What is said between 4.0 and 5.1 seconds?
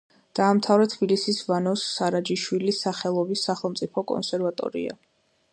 კონსერვატორია.